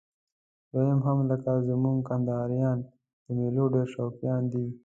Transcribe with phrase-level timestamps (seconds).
[0.71, 2.77] دوی هم لکه زموږ کندهاریان
[3.23, 4.65] د میلو ډېر شوقیان دي.